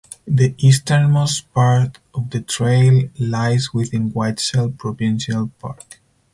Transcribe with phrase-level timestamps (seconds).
[0.25, 5.99] The easternmost part of the trail lies within Whiteshell Provincial Park.